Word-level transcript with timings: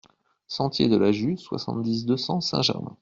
Sentier 0.47 0.87
de 0.87 0.97
la 0.97 1.11
Jus, 1.11 1.37
soixante-dix, 1.37 2.07
deux 2.07 2.17
cents 2.17 2.41
Saint-Germain 2.41 2.97